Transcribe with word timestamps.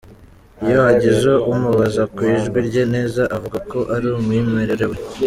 Iyo 0.63 0.77
hagize 0.87 1.31
umubaza 1.51 2.03
ku 2.13 2.19
ijwi 2.33 2.59
rye, 2.67 2.83
Neza 2.93 3.21
avuga 3.35 3.57
ko 3.71 3.79
ari 3.95 4.05
umwimerere 4.17 4.85
we. 4.91 4.97